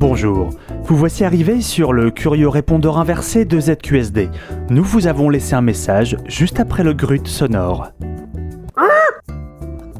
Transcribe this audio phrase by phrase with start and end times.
[0.00, 0.48] Bonjour,
[0.84, 4.30] vous voici arrivé sur le curieux répondeur inversé de ZQSD.
[4.70, 7.92] Nous vous avons laissé un message juste après le grut sonore.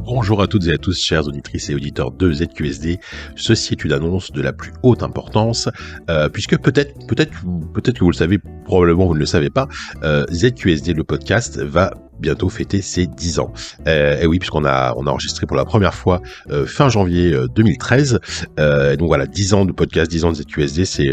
[0.07, 2.99] Bonjour à toutes et à tous, chères auditrices et auditeurs de ZQSD.
[3.37, 5.69] Ceci est une annonce de la plus haute importance,
[6.09, 7.33] euh, puisque peut-être, peut-être,
[7.75, 9.69] peut-être que vous le savez, probablement vous ne le savez pas,
[10.03, 13.53] euh, ZQSD, le podcast, va bientôt fêter ses 10 ans.
[13.87, 16.21] Euh, et oui, puisqu'on a, a enregistré pour la première fois
[16.51, 18.21] euh, fin janvier 2013.
[18.59, 21.11] Euh, donc voilà, 10 ans de podcast, 10 ans de ZQSD, c'est,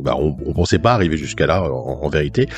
[0.00, 2.48] bah, on, on pensait pas arriver jusqu'à là en, vérité.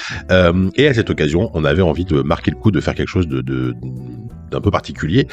[0.77, 3.27] et à cette occasion, on avait envie de marquer le coup, de faire quelque chose
[3.27, 5.27] d'un peu particulier,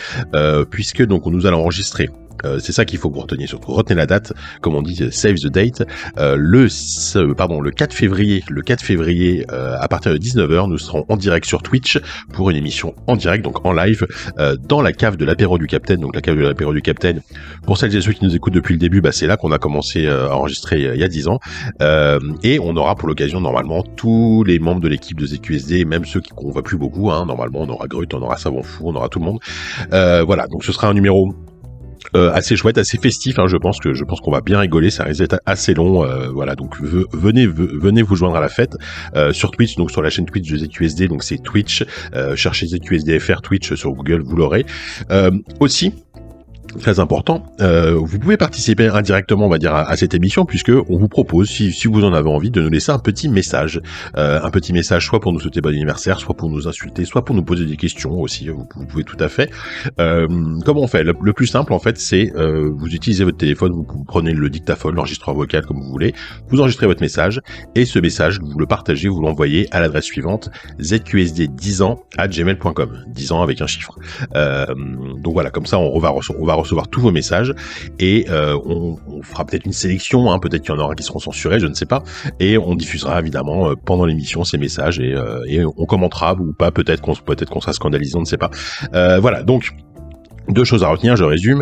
[0.69, 2.09] puisque donc on nous allons enregistrer
[2.43, 3.71] euh, c'est ça qu'il faut que vous reteniez surtout.
[3.71, 5.83] Retenez la date, comme on dit, save the date.
[6.17, 10.77] Euh, le, pardon, le 4 février, le 4 février, euh, à partir de 19h, nous
[10.77, 11.99] serons en direct sur Twitch
[12.33, 14.05] pour une émission en direct, donc en live,
[14.67, 15.99] dans la cave de l'apéro du Capitaine.
[15.99, 17.21] Donc la cave de l'apéro du Capitaine.
[17.63, 19.57] Pour celles et ceux qui nous écoutent depuis le début, bah, c'est là qu'on a
[19.57, 21.39] commencé à enregistrer il y a 10 ans.
[22.43, 26.21] et on aura pour l'occasion normalement tous les membres de l'équipe de ZQSD, même ceux
[26.21, 27.11] qu'on voit plus beaucoup.
[27.11, 29.39] Hein, normalement, on aura Grut, on aura Savon Fou, on aura tout le monde.
[30.25, 31.35] voilà, donc ce sera un numéro
[32.15, 33.39] euh, assez chouette, assez festif.
[33.39, 34.89] Hein, je pense que je pense qu'on va bien rigoler.
[34.89, 36.03] Ça risque d'être assez long.
[36.03, 38.75] Euh, voilà, donc venez venez vous joindre à la fête
[39.15, 41.07] euh, sur Twitch, donc sur la chaîne Twitch de ZQSD.
[41.07, 41.83] Donc c'est Twitch.
[42.35, 44.65] cherchez ZQSDFR Twitch sur Google, vous l'aurez.
[45.59, 45.93] aussi,
[46.79, 47.43] très important.
[47.61, 51.49] Euh, vous pouvez participer indirectement, on va dire, à, cette émission, puisque on vous propose,
[51.49, 53.81] si, si, vous en avez envie, de nous laisser un petit message,
[54.17, 57.23] euh, un petit message, soit pour nous souhaiter bon anniversaire, soit pour nous insulter, soit
[57.25, 58.47] pour nous poser des questions aussi.
[58.49, 59.49] Vous, pouvez tout à fait.
[59.99, 60.27] Euh,
[60.65, 61.03] comment on fait?
[61.03, 64.95] Le, plus simple, en fait, c'est euh, vous utilisez votre téléphone, vous, prenez le dictaphone,
[64.95, 66.13] l'enregistreur vocal, comme vous voulez,
[66.49, 67.41] vous enregistrez votre message,
[67.75, 70.49] et ce message, vous le partagez, vous l'envoyez à l'adresse suivante
[70.79, 73.97] zqsd10 ans à gmail.com, 10 ans avec un chiffre.
[74.35, 74.65] Euh,
[75.17, 76.53] donc voilà, comme ça, on va, on va
[76.91, 77.53] tous vos messages
[77.99, 81.19] et euh, on, fera peut-être une sélection, hein, peut-être qu'il y en aura qui seront
[81.19, 82.03] censurés, je ne sais pas,
[82.39, 86.53] et on diffusera évidemment euh, pendant l'émission ces messages et, euh, et, on commentera ou
[86.53, 88.51] pas, peut-être qu'on peut-être qu'on sera scandalisé, on ne sait pas.
[88.91, 89.71] voilà, donc
[90.49, 91.61] deux choses à retenir, je résume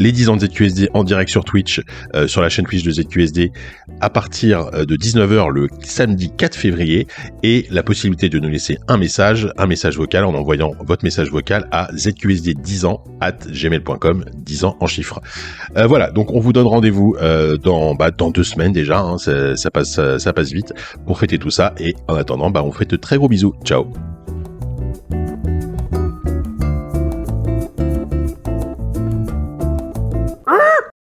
[0.00, 1.82] les 10 ans de ZQSD en direct sur Twitch,
[2.16, 3.52] euh, sur la chaîne Twitch de ZQSD,
[4.00, 7.06] à partir euh, de 19h le samedi 4 février,
[7.42, 11.30] et la possibilité de nous laisser un message, un message vocal en envoyant votre message
[11.30, 15.20] vocal à ZQSD10 ans at gmail.com, 10 ans en chiffres.
[15.76, 17.16] Euh, voilà, donc on vous donne rendez-vous
[17.62, 20.72] dans, bah, dans deux semaines déjà, hein, ça, passe, ça, passe vite,
[21.06, 23.54] pour fêter tout ça, et en attendant, bah, on fait de très gros bisous.
[23.64, 23.92] Ciao